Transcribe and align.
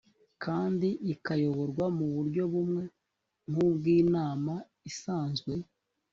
kandi 0.43 0.87
ikayoborwa 1.13 1.85
mu 1.97 2.05
buryo 2.15 2.43
bumwe 2.53 2.83
nk’ubw’inama 3.51 4.53
isanzwe 4.89 5.53